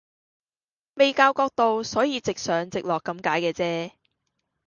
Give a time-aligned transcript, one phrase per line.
[0.95, 3.91] 未校角度，所以直上直落咁解嘅啫